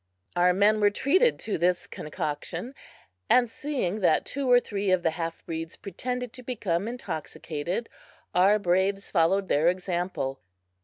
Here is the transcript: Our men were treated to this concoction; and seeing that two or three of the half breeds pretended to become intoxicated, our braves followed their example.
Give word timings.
Our 0.35 0.51
men 0.51 0.79
were 0.81 0.89
treated 0.89 1.37
to 1.41 1.59
this 1.59 1.85
concoction; 1.85 2.73
and 3.29 3.47
seeing 3.47 3.99
that 3.99 4.25
two 4.25 4.49
or 4.49 4.59
three 4.59 4.89
of 4.89 5.03
the 5.03 5.11
half 5.11 5.45
breeds 5.45 5.77
pretended 5.77 6.33
to 6.33 6.41
become 6.41 6.87
intoxicated, 6.87 7.87
our 8.33 8.57
braves 8.57 9.11
followed 9.11 9.47
their 9.47 9.67
example. 9.67 10.39